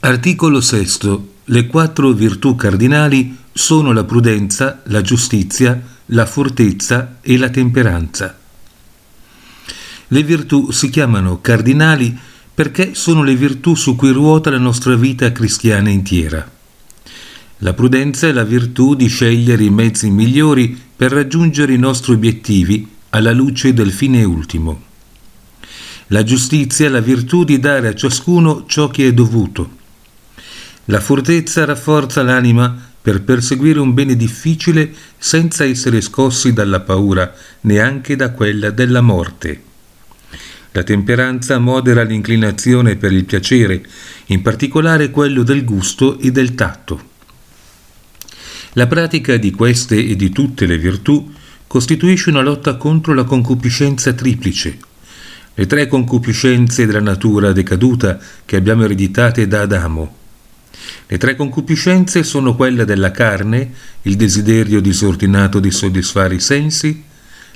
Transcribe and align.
Articolo 0.00 0.60
6. 0.60 0.98
Le 1.46 1.66
quattro 1.66 2.12
virtù 2.12 2.54
cardinali 2.54 3.36
sono 3.52 3.92
la 3.92 4.04
prudenza, 4.04 4.80
la 4.84 5.00
giustizia, 5.00 5.82
la 6.06 6.24
fortezza 6.24 7.18
e 7.20 7.36
la 7.36 7.48
temperanza. 7.48 8.38
Le 10.06 10.22
virtù 10.22 10.70
si 10.70 10.88
chiamano 10.88 11.40
cardinali 11.40 12.16
perché 12.54 12.94
sono 12.94 13.24
le 13.24 13.34
virtù 13.34 13.74
su 13.74 13.96
cui 13.96 14.12
ruota 14.12 14.50
la 14.50 14.58
nostra 14.58 14.94
vita 14.94 15.32
cristiana 15.32 15.90
intera. 15.90 16.48
La 17.58 17.74
prudenza 17.74 18.28
è 18.28 18.32
la 18.32 18.44
virtù 18.44 18.94
di 18.94 19.08
scegliere 19.08 19.64
i 19.64 19.70
mezzi 19.70 20.10
migliori 20.10 20.80
per 20.94 21.10
raggiungere 21.10 21.72
i 21.72 21.78
nostri 21.78 22.12
obiettivi 22.12 22.88
alla 23.08 23.32
luce 23.32 23.74
del 23.74 23.90
fine 23.90 24.22
ultimo. 24.22 24.80
La 26.06 26.22
giustizia 26.22 26.86
è 26.86 26.88
la 26.88 27.00
virtù 27.00 27.42
di 27.42 27.58
dare 27.58 27.88
a 27.88 27.94
ciascuno 27.96 28.64
ciò 28.68 28.86
che 28.86 29.08
è 29.08 29.12
dovuto. 29.12 29.77
La 30.90 31.00
fortezza 31.00 31.66
rafforza 31.66 32.22
l'anima 32.22 32.74
per 33.02 33.20
perseguire 33.20 33.78
un 33.78 33.92
bene 33.92 34.16
difficile 34.16 34.90
senza 35.18 35.64
essere 35.64 36.00
scossi 36.00 36.54
dalla 36.54 36.80
paura, 36.80 37.30
neanche 37.62 38.16
da 38.16 38.30
quella 38.30 38.70
della 38.70 39.02
morte. 39.02 39.62
La 40.72 40.82
temperanza 40.82 41.58
modera 41.58 42.02
l'inclinazione 42.04 42.96
per 42.96 43.12
il 43.12 43.26
piacere, 43.26 43.84
in 44.26 44.40
particolare 44.40 45.10
quello 45.10 45.42
del 45.42 45.62
gusto 45.62 46.18
e 46.18 46.30
del 46.30 46.54
tatto. 46.54 47.02
La 48.72 48.86
pratica 48.86 49.36
di 49.36 49.50
queste 49.50 50.02
e 50.02 50.16
di 50.16 50.30
tutte 50.30 50.64
le 50.64 50.78
virtù 50.78 51.30
costituisce 51.66 52.30
una 52.30 52.42
lotta 52.42 52.76
contro 52.76 53.12
la 53.12 53.24
concupiscenza 53.24 54.14
triplice, 54.14 54.78
le 55.52 55.66
tre 55.66 55.86
concupiscenze 55.86 56.86
della 56.86 57.00
natura 57.00 57.52
decaduta 57.52 58.18
che 58.46 58.56
abbiamo 58.56 58.84
ereditate 58.84 59.46
da 59.46 59.62
Adamo, 59.62 60.16
le 61.06 61.18
tre 61.18 61.36
concupiscenze 61.36 62.22
sono 62.22 62.54
quella 62.54 62.84
della 62.84 63.10
carne, 63.10 63.72
il 64.02 64.16
desiderio 64.16 64.80
disordinato 64.80 65.58
di 65.58 65.70
soddisfare 65.70 66.34
i 66.34 66.40
sensi, 66.40 67.02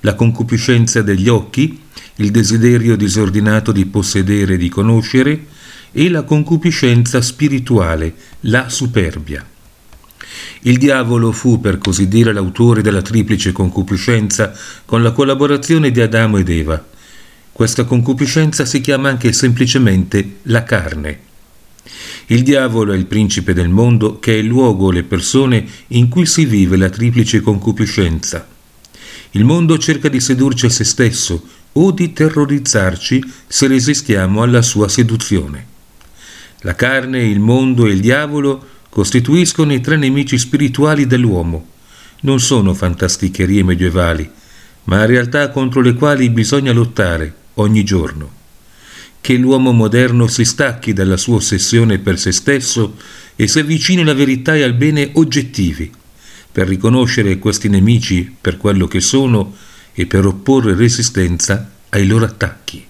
la 0.00 0.14
concupiscenza 0.14 1.02
degli 1.02 1.28
occhi, 1.28 1.80
il 2.16 2.30
desiderio 2.30 2.96
disordinato 2.96 3.72
di 3.72 3.86
possedere 3.86 4.54
e 4.54 4.56
di 4.56 4.68
conoscere, 4.68 5.46
e 5.92 6.08
la 6.08 6.22
concupiscenza 6.22 7.20
spirituale, 7.20 8.14
la 8.42 8.68
superbia. 8.68 9.44
Il 10.62 10.78
diavolo 10.78 11.32
fu, 11.32 11.60
per 11.60 11.78
così 11.78 12.06
dire, 12.06 12.32
l'autore 12.32 12.82
della 12.82 13.02
triplice 13.02 13.50
concupiscenza 13.50 14.52
con 14.84 15.02
la 15.02 15.10
collaborazione 15.10 15.90
di 15.90 16.00
Adamo 16.00 16.38
ed 16.38 16.48
Eva. 16.48 16.84
Questa 17.50 17.84
concupiscenza 17.84 18.64
si 18.64 18.80
chiama 18.80 19.08
anche 19.08 19.32
semplicemente 19.32 20.36
la 20.42 20.62
carne. 20.62 21.29
Il 22.30 22.44
diavolo 22.44 22.92
è 22.92 22.96
il 22.96 23.06
principe 23.06 23.52
del 23.52 23.68
mondo 23.68 24.20
che 24.20 24.34
è 24.34 24.36
il 24.36 24.46
luogo 24.46 24.86
o 24.86 24.90
le 24.92 25.02
persone 25.02 25.66
in 25.88 26.08
cui 26.08 26.26
si 26.26 26.44
vive 26.44 26.76
la 26.76 26.88
triplice 26.88 27.40
concupiscenza. 27.40 28.46
Il 29.32 29.44
mondo 29.44 29.76
cerca 29.78 30.08
di 30.08 30.20
sedurci 30.20 30.66
a 30.66 30.70
se 30.70 30.84
stesso 30.84 31.42
o 31.72 31.90
di 31.90 32.12
terrorizzarci 32.12 33.24
se 33.48 33.66
resistiamo 33.66 34.42
alla 34.42 34.62
sua 34.62 34.86
seduzione. 34.86 35.66
La 36.60 36.76
carne, 36.76 37.20
il 37.24 37.40
mondo 37.40 37.88
e 37.88 37.90
il 37.90 38.00
diavolo 38.00 38.64
costituiscono 38.88 39.72
i 39.72 39.80
tre 39.80 39.96
nemici 39.96 40.38
spirituali 40.38 41.08
dell'uomo. 41.08 41.66
Non 42.20 42.38
sono 42.38 42.74
fantasticherie 42.74 43.64
medievali, 43.64 44.30
ma 44.84 45.04
realtà 45.04 45.50
contro 45.50 45.80
le 45.80 45.94
quali 45.94 46.30
bisogna 46.30 46.70
lottare 46.70 47.34
ogni 47.54 47.82
giorno 47.82 48.38
che 49.20 49.34
l'uomo 49.34 49.72
moderno 49.72 50.26
si 50.26 50.44
stacchi 50.44 50.92
dalla 50.92 51.16
sua 51.16 51.36
ossessione 51.36 51.98
per 51.98 52.18
se 52.18 52.32
stesso 52.32 52.96
e 53.36 53.46
si 53.46 53.58
avvicini 53.58 54.00
alla 54.02 54.14
verità 54.14 54.54
e 54.54 54.62
al 54.62 54.74
bene 54.74 55.10
oggettivi, 55.14 55.90
per 56.50 56.66
riconoscere 56.66 57.38
questi 57.38 57.68
nemici 57.68 58.34
per 58.40 58.56
quello 58.56 58.86
che 58.86 59.00
sono 59.00 59.54
e 59.92 60.06
per 60.06 60.26
opporre 60.26 60.74
resistenza 60.74 61.70
ai 61.90 62.06
loro 62.06 62.24
attacchi. 62.24 62.86